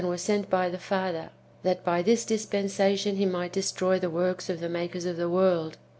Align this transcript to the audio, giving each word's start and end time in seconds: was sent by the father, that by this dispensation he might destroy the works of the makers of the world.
was 0.03 0.23
sent 0.23 0.49
by 0.49 0.67
the 0.67 0.79
father, 0.79 1.29
that 1.61 1.85
by 1.85 2.01
this 2.01 2.25
dispensation 2.25 3.17
he 3.17 3.25
might 3.27 3.53
destroy 3.53 3.99
the 3.99 4.09
works 4.09 4.49
of 4.49 4.59
the 4.59 4.67
makers 4.67 5.05
of 5.05 5.15
the 5.15 5.29
world. 5.29 5.77